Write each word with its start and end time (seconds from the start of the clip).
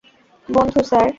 বন্ধু, 0.49 0.81
স্যার। 0.83 1.07